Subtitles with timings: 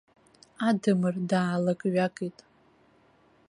[0.67, 2.37] Адамыр даалакҩакит.